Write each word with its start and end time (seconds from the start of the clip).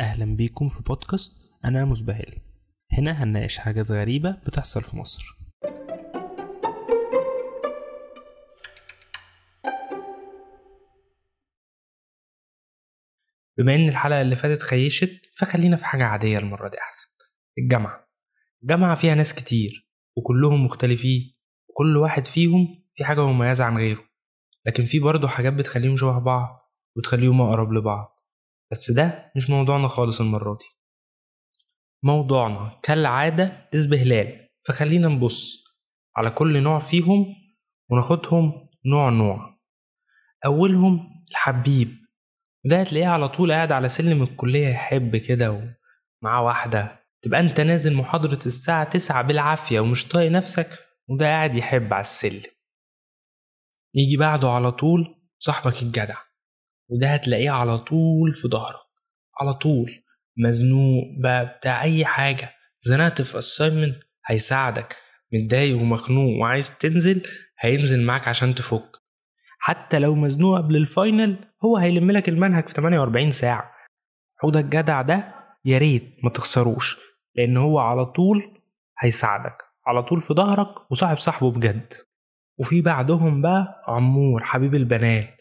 أهلا 0.00 0.36
بيكم 0.36 0.68
في 0.68 0.82
بودكاست 0.82 1.50
أنا 1.64 1.84
مسبهل 1.84 2.34
هنا 2.98 3.24
هنناقش 3.24 3.58
حاجات 3.58 3.90
غريبة 3.90 4.30
بتحصل 4.46 4.82
في 4.82 4.96
مصر. 4.96 5.24
بما 13.58 13.74
إن 13.74 13.88
الحلقة 13.88 14.20
اللي 14.20 14.36
فاتت 14.36 14.62
خيشت 14.62 15.32
فخلينا 15.36 15.76
في 15.76 15.84
حاجة 15.84 16.04
عادية 16.04 16.38
المرة 16.38 16.68
دي 16.68 16.78
أحسن. 16.78 17.08
الجامعة. 17.58 18.08
الجامعة 18.62 18.94
فيها 18.94 19.14
ناس 19.14 19.34
كتير 19.34 19.90
وكلهم 20.16 20.64
مختلفين 20.64 21.36
وكل 21.68 21.96
واحد 21.96 22.26
فيهم 22.26 22.84
في 22.94 23.04
حاجة 23.04 23.26
مميزة 23.26 23.64
عن 23.64 23.76
غيره. 23.76 24.04
لكن 24.66 24.84
في 24.84 24.98
برضه 24.98 25.28
حاجات 25.28 25.52
بتخليهم 25.52 25.96
شبه 25.96 26.18
بعض 26.18 26.72
وتخليهم 26.96 27.40
أقرب 27.40 27.72
لبعض. 27.72 28.19
بس 28.70 28.90
ده 28.90 29.32
مش 29.36 29.50
موضوعنا 29.50 29.88
خالص 29.88 30.20
المرة 30.20 30.54
دي. 30.60 30.64
موضوعنا 32.02 32.80
كالعادة 32.82 33.68
استهلال. 33.74 34.48
فخلينا 34.68 35.08
نبص 35.08 35.64
على 36.16 36.30
كل 36.30 36.62
نوع 36.62 36.78
فيهم 36.78 37.26
وناخدهم 37.90 38.68
نوع 38.86 39.08
نوع. 39.08 39.58
أولهم 40.46 41.24
الحبيب. 41.30 41.88
ده 42.64 42.80
هتلاقيه 42.80 43.06
على 43.06 43.28
طول 43.28 43.52
قاعد 43.52 43.72
على 43.72 43.88
سلم 43.88 44.22
الكلية 44.22 44.68
يحب 44.68 45.16
كده 45.16 45.50
ومعاه 46.22 46.42
واحدة. 46.42 47.00
تبقى 47.22 47.40
أنت 47.40 47.60
نازل 47.60 47.96
محاضرة 47.96 48.46
الساعة 48.46 48.84
تسعة 48.84 49.22
بالعافية 49.22 49.80
ومش 49.80 50.08
طايق 50.08 50.30
نفسك 50.30 50.68
وده 51.08 51.26
قاعد 51.26 51.54
يحب 51.54 51.92
على 51.92 52.00
السلم. 52.00 52.42
يجي 53.94 54.16
بعده 54.16 54.48
على 54.48 54.72
طول 54.72 55.14
صاحبك 55.38 55.82
الجدع. 55.82 56.16
وده 56.90 57.08
هتلاقيه 57.08 57.50
على 57.50 57.78
طول 57.78 58.34
في 58.34 58.48
ظهرك 58.48 58.80
على 59.40 59.54
طول. 59.54 60.04
مزنوق 60.36 61.04
بقى 61.22 61.46
بتاع 61.46 61.82
أي 61.82 62.04
حاجة. 62.04 62.50
زنقت 62.80 63.22
في 63.22 63.40
assignment 63.40 64.06
هيساعدك. 64.26 64.96
متضايق 65.32 65.76
ومخنوق 65.76 66.40
وعايز 66.40 66.78
تنزل 66.78 67.22
هينزل 67.60 68.02
معاك 68.06 68.28
عشان 68.28 68.54
تفك. 68.54 68.90
حتى 69.58 69.98
لو 69.98 70.14
مزنوق 70.14 70.58
قبل 70.58 70.76
الفاينل 70.76 71.36
هو 71.64 71.76
هيلم 71.76 72.10
لك 72.10 72.28
المنهج 72.28 72.68
في 72.68 72.74
48 72.74 73.30
ساعة. 73.30 73.70
حوضة 74.36 74.60
الجدع 74.60 75.02
ده 75.02 75.34
يا 75.64 75.78
ريت 75.78 76.16
ما 76.24 76.30
تخسروش 76.30 76.98
لأن 77.34 77.56
هو 77.56 77.78
على 77.78 78.06
طول 78.06 78.60
هيساعدك. 78.98 79.62
على 79.86 80.02
طول 80.02 80.20
في 80.20 80.34
ظهرك 80.34 80.90
وصاحب 80.90 81.16
صاحبه 81.16 81.50
بجد. 81.50 81.92
وفي 82.58 82.82
بعدهم 82.82 83.42
بقى 83.42 83.82
عمور 83.88 84.42
حبيب 84.44 84.74
البنات. 84.74 85.40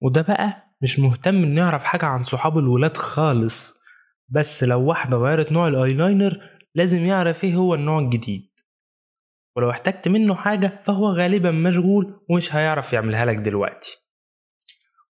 وده 0.00 0.22
بقى 0.22 0.63
مش 0.82 0.98
مهتم 0.98 1.34
إنه 1.42 1.60
يعرف 1.60 1.84
حاجة 1.84 2.06
عن 2.06 2.22
صحاب 2.22 2.58
الولاد 2.58 2.96
خالص. 2.96 3.80
بس 4.28 4.64
لو 4.64 4.84
واحدة 4.88 5.16
غيرت 5.16 5.52
نوع 5.52 5.68
الأيلاينر 5.68 6.40
لازم 6.74 7.04
يعرف 7.04 7.44
إيه 7.44 7.54
هو 7.54 7.74
النوع 7.74 7.98
الجديد. 7.98 8.50
ولو 9.56 9.70
احتجت 9.70 10.08
منه 10.08 10.34
حاجة 10.34 10.80
فهو 10.84 11.12
غالبا 11.12 11.50
مشغول 11.50 12.20
ومش 12.30 12.54
هيعرف 12.54 12.92
يعملها 12.92 13.24
لك 13.24 13.36
دلوقتي. 13.36 13.96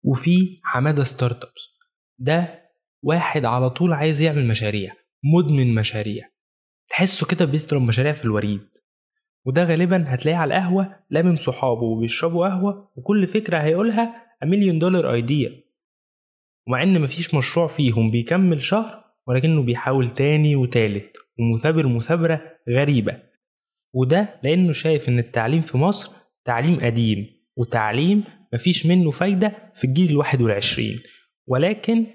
وفي 0.04 0.60
حمادة 0.64 1.04
startups 1.04 1.78
ده 2.20 2.62
واحد 3.04 3.46
على 3.46 3.70
طول 3.70 3.94
عايز 3.94 4.22
يعمل 4.22 4.48
مشاريع 4.48 4.94
مدمن 5.36 5.76
مشاريع. 5.76 6.30
تحسه 6.90 7.28
كده 7.28 7.46
بيضرب 7.46 7.82
مشاريع 7.82 8.14
في 8.14 8.26
الوريد. 8.26 8.70
وده 9.46 9.64
غالبا 9.64 10.06
هتلاقيه 10.08 10.38
على 10.38 10.58
القهوة 10.58 11.00
لامم 11.10 11.36
صحابه 11.38 11.82
وبيشربوا 11.84 12.48
قهوة 12.48 12.92
وكل 12.96 13.28
فكرة 13.28 13.58
هيقولها 13.58 14.31
مليون 14.46 14.80
دولار 14.80 15.14
ايديا 15.14 15.64
ومع 16.68 16.84
إن 16.84 17.02
مفيش 17.02 17.36
مشروع 17.36 17.68
فيهم 17.68 18.12
بيكمل 18.12 18.62
شهر 18.62 19.04
ولكنه 19.28 19.64
بيحاول 19.64 20.14
تاني 20.14 20.56
وتالت 20.56 21.18
ومثابر 21.40 21.88
مثابرة 21.88 22.42
غريبة. 22.70 23.22
وده 23.94 24.40
لأنه 24.44 24.72
شايف 24.72 25.10
إن 25.10 25.20
التعليم 25.20 25.62
في 25.62 25.78
مصر 25.78 26.12
تعليم 26.46 26.80
قديم 26.80 27.28
وتعليم 27.58 28.24
مفيش 28.54 28.86
منه 28.86 29.12
فايدة 29.12 29.72
في 29.76 29.84
الجيل 29.86 30.10
الواحد 30.10 30.42
والعشرين. 30.42 31.00
ولكن 31.48 32.06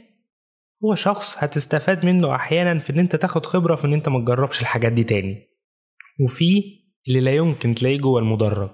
هو 0.84 0.94
شخص 0.94 1.36
هتستفاد 1.38 2.04
منه 2.04 2.34
أحيانا 2.34 2.78
في 2.78 2.90
إن 2.92 2.98
أنت 2.98 3.16
تاخد 3.16 3.46
خبرة 3.46 3.76
في 3.76 3.84
إن 3.84 3.92
أنت 3.92 4.08
متجربش 4.08 4.60
الحاجات 4.60 4.92
دي 4.92 5.04
تاني. 5.04 5.48
وفي 6.24 6.62
اللي 7.08 7.20
لا 7.20 7.34
يمكن 7.34 7.74
تلاقيه 7.74 7.98
جوه 7.98 8.20
المدرج. 8.20 8.70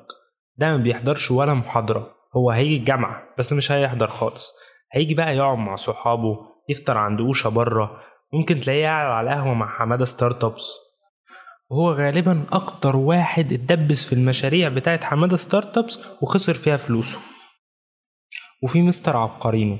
ده 0.57 0.77
ما 0.77 0.83
بيحضرش 0.83 1.31
ولا 1.31 1.55
محاضرة. 1.55 2.12
هو 2.37 2.51
هيجي 2.51 2.77
الجامعة 2.77 3.23
بس 3.39 3.53
مش 3.53 3.73
هيحضر 3.73 4.09
خالص. 4.09 4.53
هيجي 4.93 5.15
بقى 5.15 5.37
يقعد 5.37 5.59
مع 5.59 5.77
صحابه 5.77 6.39
يفطر 6.69 6.99
عند 6.99 7.21
أوشا 7.21 7.49
بره 7.49 8.01
ممكن 8.33 8.61
تلاقيه 8.61 8.87
قاعد 8.87 9.07
على 9.11 9.31
القهوة 9.33 9.55
مع 9.55 9.79
حمادة 9.79 10.05
startups 10.05 10.71
وهو 11.71 11.91
غالبا 11.93 12.45
أكتر 12.53 12.97
واحد 12.97 13.53
اتدبس 13.53 14.07
في 14.09 14.13
المشاريع 14.13 14.69
بتاعت 14.69 15.05
حمادة 15.05 15.37
startups 15.37 16.23
وخسر 16.23 16.55
فيها 16.55 16.77
فلوسه. 16.77 17.19
وفي 18.63 18.83
مستر 18.83 19.17
عبقرينو. 19.17 19.79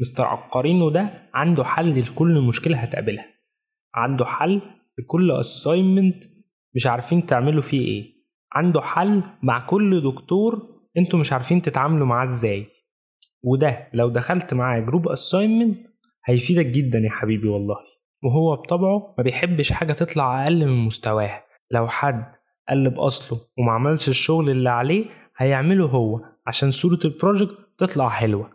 مستر 0.00 0.24
عبقرينو 0.26 0.90
ده 0.90 1.28
عنده 1.34 1.64
حل 1.64 2.00
لكل 2.00 2.40
مشكلة 2.40 2.76
هتقابلها. 2.76 3.24
عنده 3.94 4.24
حل 4.24 4.60
لكل 4.98 5.32
assignment 5.32 6.24
مش 6.74 6.86
عارفين 6.86 7.26
تعملوا 7.26 7.62
فيه 7.62 7.80
إيه. 7.86 8.16
عنده 8.52 8.80
حل 8.80 9.22
مع 9.42 9.66
كل 9.66 10.02
دكتور 10.12 10.75
أنتوا 10.98 11.18
مش 11.18 11.32
عارفين 11.32 11.62
تتعاملوا 11.62 12.06
معاه 12.06 12.24
إزاي. 12.24 12.66
وده 13.42 13.88
لو 13.92 14.08
دخلت 14.08 14.54
معاه 14.54 14.80
group 14.80 15.08
assignment 15.08 15.78
هيفيدك 16.24 16.66
جدا 16.66 16.98
يا 16.98 17.10
حبيبي 17.10 17.48
والله. 17.48 17.76
وهو 18.22 18.56
بطبعه 18.56 19.14
ما 19.18 19.24
بيحبش 19.24 19.72
حاجة 19.72 19.92
تطلع 19.92 20.42
أقل 20.44 20.66
من 20.66 20.84
مستواها 20.86 21.44
لو 21.70 21.88
حد 21.88 22.24
قلب 22.68 22.98
أصله 22.98 23.40
وما 23.58 23.72
عملش 23.72 24.08
الشغل 24.08 24.50
اللي 24.50 24.70
عليه 24.70 25.04
هيعمله 25.36 25.86
هو 25.86 26.20
عشان 26.46 26.70
صورة 26.70 26.98
ال 27.04 27.10
project 27.10 27.56
تطلع 27.78 28.08
حلوة. 28.08 28.50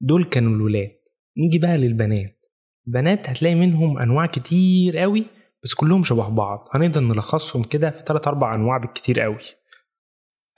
دول 0.00 0.24
كانوا 0.24 0.52
الولاد. 0.56 0.90
نيجي 1.38 1.58
بقى 1.58 1.78
للبنات. 1.78 2.40
البنات 2.86 3.30
هتلاقي 3.30 3.54
منهم 3.54 3.98
أنواع 3.98 4.26
كتير 4.26 4.98
قوي 4.98 5.24
بس 5.64 5.74
كلهم 5.74 6.04
شبه 6.04 6.28
بعض. 6.28 6.68
هنقدر 6.72 7.00
نلخصهم 7.00 7.62
كده 7.62 7.90
في 7.90 8.02
تلات 8.02 8.26
أربع 8.26 8.54
أنواع 8.54 8.78
بالكتير 8.78 9.20
قوي. 9.20 9.38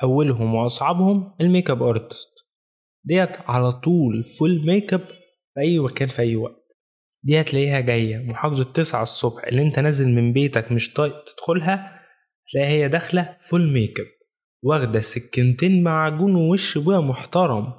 أولهم 0.03 0.55
وأصعبهم 0.55 1.34
ال 1.41 1.71
makeup 1.71 1.83
artist. 1.83 2.29
ديت 3.05 3.37
على 3.47 3.73
طول 3.73 4.25
full 4.39 4.67
makeup 4.67 5.01
في 5.55 5.61
أي 5.61 5.79
مكان 5.79 6.09
في 6.09 6.23
أي 6.23 6.37
وقت. 6.37 6.67
دي 7.25 7.41
هتلاقيها 7.41 7.81
جاية 7.81 8.19
محاضرة 8.19 8.62
تسعة 8.65 9.03
الصبح 9.03 9.45
اللي 9.45 9.62
أنت 9.62 9.79
نازل 9.79 10.09
من 10.09 10.33
بيتك 10.33 10.73
مش 10.73 10.93
طايق 10.93 11.25
تدخلها 11.25 12.01
تلاقيها 12.53 12.71
هي 12.71 12.89
داخلة 12.89 13.37
full 13.51 13.73
makeup 13.73 14.07
واخدة 14.62 15.01
سكينتين 15.01 15.83
معجون 15.83 16.34
ووش 16.34 16.77
ابويا 16.77 16.99
محترم. 16.99 17.73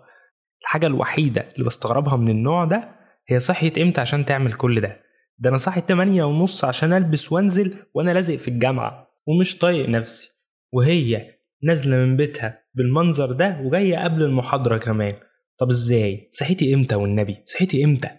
الحاجة 0.61 0.87
الوحيدة 0.87 1.49
اللي 1.53 1.65
بستغربها 1.65 2.15
من 2.15 2.29
النوع 2.29 2.65
ده 2.65 2.95
هي 3.27 3.39
صحيت 3.39 3.77
إمتى 3.77 4.01
عشان 4.01 4.25
تعمل 4.25 4.53
كل 4.53 4.81
ده؟ 4.81 5.01
ده 5.39 5.49
أنا 5.49 5.57
صاحي 5.57 5.81
تمانية 5.81 6.23
ونص 6.23 6.65
عشان 6.65 6.93
ألبس 6.93 7.31
وأنزل 7.31 7.75
وأنا 7.93 8.11
لازق 8.11 8.35
في 8.35 8.47
الجامعة 8.47 9.07
ومش 9.27 9.57
طايق 9.57 9.89
نفسي. 9.89 10.31
وهي 10.73 11.36
نازلة 11.63 11.95
من 11.97 12.17
بيتها 12.17 12.63
بالمنظر 12.73 13.31
ده 13.31 13.59
وجاية 13.63 13.97
قبل 14.03 14.23
المحاضرة 14.23 14.77
كمان. 14.77 15.15
طب 15.59 15.69
إزاي؟ 15.69 16.27
صحيتي 16.31 16.73
إمتى 16.73 16.95
والنبي؟ 16.95 17.37
صحيتي 17.45 17.83
إمتى؟ 17.85 18.09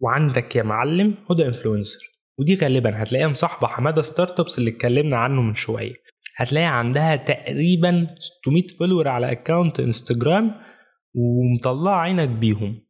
وعندك 0.00 0.56
يا 0.56 0.62
معلم 0.62 1.14
هدى 1.30 1.46
influencer 1.46 2.00
ودي 2.38 2.54
غالبا 2.54 3.02
هتلاقيها 3.02 3.28
مصاحبة 3.28 3.66
حمادة 3.66 4.02
startups 4.02 4.58
اللي 4.58 4.70
اتكلمنا 4.70 5.16
عنه 5.16 5.42
من 5.42 5.54
شوية. 5.54 5.94
هتلاقي 6.36 6.66
عندها 6.78 7.16
تقريبا 7.16 8.14
600 8.18 8.66
follower 8.78 9.08
على 9.08 9.32
account 9.32 9.80
Instagram 9.80 10.54
ومطلعة 11.14 12.00
عينك 12.00 12.28
بيهم. 12.28 12.86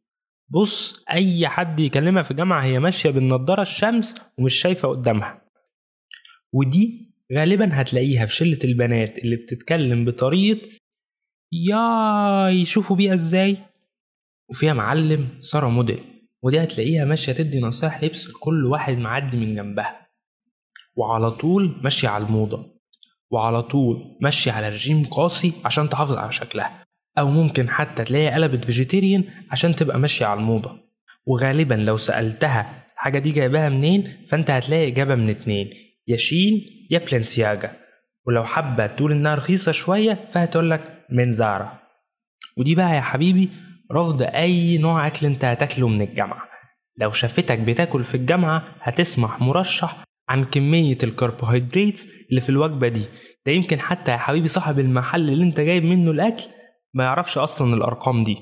بص 0.49 1.05
أي 1.09 1.47
حد 1.47 1.79
يكلمها 1.79 2.23
في 2.23 2.31
الجامعة 2.31 2.63
هي 2.63 2.79
ماشية 2.79 3.09
بالنضارة 3.09 3.61
الشمس 3.61 4.13
ومش 4.37 4.55
شايفة 4.55 4.87
قدامها. 4.89 5.41
ودي 6.53 7.12
غالبا 7.33 7.69
هتلاقيها 7.81 8.25
في 8.25 8.35
شلة 8.35 8.59
البنات 8.63 9.17
اللي 9.17 9.35
بتتكلم 9.35 10.05
بطريقة 10.05 10.67
يا 11.51 12.49
يشوفوا 12.49 12.95
بيها 12.95 13.13
إزاي؟ 13.13 13.57
وفي 14.49 14.67
يا 14.67 14.73
معلم 14.73 15.27
سارة 15.41 15.69
موديل 15.69 16.03
ودي 16.43 16.63
هتلاقيها 16.63 17.05
ماشية 17.05 17.33
تدي 17.33 17.59
نصايح 17.59 18.03
لبس 18.03 18.29
لكل 18.29 18.65
واحد 18.65 18.97
معدي 18.97 19.37
من 19.37 19.55
جنبها. 19.55 20.07
وعلى 20.95 21.31
طول 21.31 21.79
ماشية 21.83 22.07
على 22.07 22.25
الموضة 22.25 22.73
وعلى 23.31 23.61
طول 23.63 24.17
ماشية 24.21 24.51
على 24.51 24.69
رجيم 24.69 25.03
قاسي 25.03 25.53
عشان 25.65 25.89
تحافظ 25.89 26.17
على 26.17 26.31
شكلها. 26.31 26.83
أو 27.17 27.27
ممكن 27.29 27.69
حتى 27.69 28.03
تلاقيها 28.03 28.33
قلبت 28.33 28.65
vegetarian 28.65 29.23
عشان 29.51 29.75
تبقى 29.75 29.99
ماشية 29.99 30.25
على 30.25 30.39
الموضة. 30.39 30.79
وغالبا 31.25 31.73
لو 31.73 31.97
سألتها 31.97 32.85
الحاجة 32.93 33.19
دي 33.19 33.31
جايباها 33.31 33.69
منين 33.69 34.25
فأنت 34.29 34.51
هتلاقي 34.51 34.87
إجابة 34.87 35.15
من 35.15 35.29
اتنين. 35.29 35.69
يا 36.07 36.17
Shein 36.17 36.65
يا 36.91 36.99
Balenciaga 36.99 37.71
ولو 38.27 38.43
حابة 38.43 38.87
تقول 38.87 39.11
إنها 39.11 39.35
رخيصة 39.35 39.71
شوية 39.71 40.25
فهتقولك 40.31 41.05
من 41.09 41.31
Zara 41.31 41.79
ودي 42.57 42.75
بقى 42.75 42.95
يا 42.95 43.01
حبيبي 43.01 43.49
رفض 43.91 44.21
أي 44.21 44.77
نوع 44.77 45.07
أكل 45.07 45.25
أنت 45.25 45.45
هتاكله 45.45 45.87
من 45.87 46.01
الجامعة. 46.01 46.41
لو 46.97 47.11
شافتك 47.11 47.59
بتاكل 47.59 48.03
في 48.03 48.15
الجامعة 48.17 48.63
هتسمح 48.81 49.41
مرشح 49.41 50.03
عن 50.29 50.43
كمية 50.43 50.97
الكربوهيدرات 51.03 52.01
اللي 52.29 52.41
في 52.41 52.49
الوجبة 52.49 52.87
دي. 52.87 53.05
ده 53.45 53.51
يمكن 53.51 53.79
حتى 53.79 54.11
يا 54.11 54.17
حبيبي 54.17 54.47
صاحب 54.47 54.79
المحل 54.79 55.29
اللي 55.29 55.43
أنت 55.43 55.59
جايب 55.59 55.83
منه 55.83 56.11
الأكل 56.11 56.43
ما 56.93 57.03
يعرفش 57.03 57.37
أصلا 57.37 57.73
الأرقام 57.73 58.23
دي. 58.23 58.37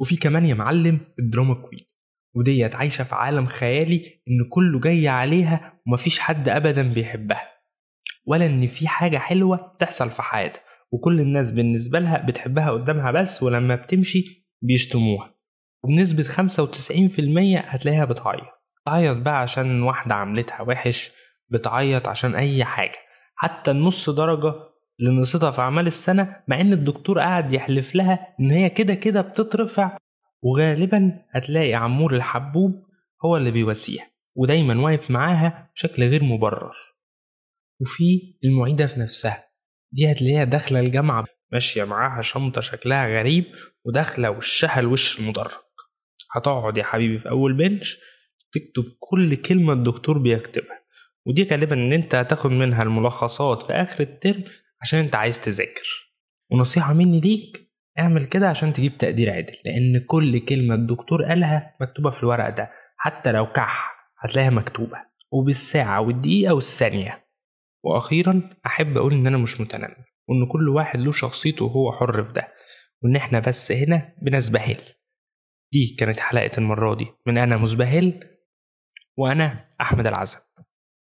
وفي 0.00 0.16
كمان 0.16 0.46
يا 0.46 0.54
معلم 0.54 1.00
الدراما 1.18 1.54
كوين 1.54 1.86
وديت 2.34 2.74
عايشة 2.74 3.04
في 3.04 3.14
عالم 3.14 3.46
خيالي 3.46 3.96
إن 4.28 4.48
كله 4.50 4.80
جاي 4.80 5.08
عليها 5.08 5.75
ومفيش 5.86 6.18
حد 6.18 6.48
أبدا 6.48 6.92
بيحبها 6.92 7.48
ولا 8.26 8.46
إن 8.46 8.66
في 8.66 8.88
حاجة 8.88 9.18
حلوة 9.18 9.76
تحصل 9.78 10.10
في 10.10 10.22
حياتها 10.22 10.60
وكل 10.92 11.20
الناس 11.20 11.50
بالنسبة 11.50 11.98
لها 11.98 12.22
بتحبها 12.26 12.70
قدامها 12.70 13.10
بس 13.10 13.42
ولما 13.42 13.74
بتمشي 13.74 14.46
بيشتموها. 14.62 15.34
وبنسبة 15.84 16.22
95% 16.22 17.64
هتلاقيها 17.68 18.04
بتعيط. 18.04 18.44
بتعيط 18.82 19.16
بقى 19.16 19.40
عشان 19.40 19.82
واحدة 19.82 20.14
عملتها 20.14 20.62
وحش 20.62 21.10
بتعيط 21.48 22.08
عشان 22.08 22.34
أي 22.34 22.64
حاجة. 22.64 22.96
حتى 23.36 23.70
النص 23.70 24.10
درجة 24.10 24.54
اللي 25.00 25.10
نقصتها 25.10 25.50
في 25.50 25.60
أعمال 25.60 25.86
السنة 25.86 26.36
مع 26.48 26.60
إن 26.60 26.72
الدكتور 26.72 27.18
قاعد 27.18 27.52
يحلف 27.52 27.94
لها 27.94 28.34
إن 28.40 28.50
هي 28.50 28.70
كده 28.70 28.94
كده 28.94 29.20
بتترفع 29.20 29.96
وغالبا 30.42 31.12
هتلاقي 31.30 31.74
عمور 31.74 32.14
الحبوب 32.16 32.86
هو 33.24 33.36
اللي 33.36 33.50
بيواسيها. 33.50 34.06
ودايما 34.36 34.80
واقف 34.84 35.10
معاها 35.10 35.70
بشكل 35.74 36.02
غير 36.02 36.24
مبرر. 36.24 36.74
وفي 37.80 38.36
المعيدة 38.44 38.86
في 38.86 39.00
نفسها. 39.00 39.48
دي 39.92 40.12
هتلاقيها 40.12 40.44
داخلة 40.44 40.80
الجامعة 40.80 41.24
ماشية 41.52 41.84
معاها 41.84 42.22
شنطة 42.22 42.60
شكلها 42.60 43.18
غريب 43.18 43.44
وداخلة 43.84 44.30
وشها 44.30 44.80
الوش 44.80 45.20
المدرج. 45.20 45.50
هتقعد 46.32 46.76
يا 46.76 46.84
حبيبي 46.84 47.18
في 47.18 47.28
أول 47.28 47.56
بنش 47.56 47.98
تكتب 48.52 48.84
كل 49.00 49.36
كلمة 49.36 49.72
الدكتور 49.72 50.18
بيكتبها. 50.18 50.82
ودي 51.26 51.42
غالبا 51.42 51.74
إن 51.74 51.92
أنت 51.92 52.14
هتاخد 52.14 52.50
منها 52.50 52.82
الملخصات 52.82 53.62
في 53.62 53.72
آخر 53.72 54.00
الترم 54.00 54.44
عشان 54.82 54.98
أنت 54.98 55.16
عايز 55.16 55.40
تذاكر. 55.40 56.12
ونصيحة 56.50 56.92
مني 56.92 57.20
ليك 57.20 57.72
اعمل 57.98 58.26
كده 58.26 58.48
عشان 58.48 58.72
تجيب 58.72 58.98
تقدير 58.98 59.30
عدل 59.30 59.52
لأن 59.64 60.04
كل 60.06 60.38
كلمة 60.44 60.74
الدكتور 60.74 61.24
قالها 61.24 61.76
مكتوبة 61.80 62.10
في 62.10 62.22
الورق 62.22 62.48
ده 62.56 62.70
حتى 62.96 63.32
لو 63.32 63.52
كح. 63.52 63.95
هتلاقيها 64.18 64.50
مكتوبة 64.50 64.98
وبالساعة 65.32 66.00
والدقيقة 66.00 66.54
والثانية. 66.54 67.26
وأخيرا 67.84 68.50
أحب 68.66 68.96
أقول 68.96 69.12
إن 69.14 69.26
أنا 69.26 69.36
مش 69.38 69.60
متنمر 69.60 70.04
وإن 70.28 70.46
كل 70.52 70.68
واحد 70.68 70.98
له 70.98 71.12
شخصيته 71.12 71.64
وهو 71.64 71.92
حر 71.92 72.24
في 72.24 72.32
ده 72.32 72.52
وإن 73.02 73.16
إحنا 73.16 73.40
بس 73.40 73.72
هنا 73.72 74.14
بنسبهل. 74.22 74.80
دي 75.72 75.96
كانت 75.98 76.20
حلقة 76.20 76.50
المرة 76.58 76.94
دي 76.94 77.06
من 77.26 77.38
أنا 77.38 77.56
مزبهل 77.56 78.20
وأنا 79.16 79.74
أحمد 79.80 80.06
العزب. 80.06 80.38